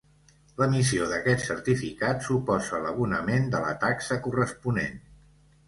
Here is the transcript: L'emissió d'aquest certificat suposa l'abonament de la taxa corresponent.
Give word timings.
L'emissió 0.61 1.09
d'aquest 1.11 1.43
certificat 1.49 2.25
suposa 2.29 2.81
l'abonament 2.87 3.47
de 3.55 3.63
la 3.69 3.77
taxa 3.87 4.21
corresponent. 4.27 5.01